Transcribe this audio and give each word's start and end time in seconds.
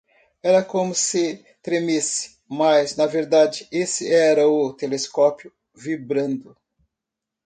Era 0.41 0.65
como 0.65 0.95
se 0.95 1.45
tremesse?, 1.61 2.35
mas 2.49 2.95
na 2.95 3.05
verdade 3.05 3.67
esse 3.71 4.11
era 4.11 4.47
o 4.47 4.73
telescópio 4.73 5.53
vibrando. 5.75 6.57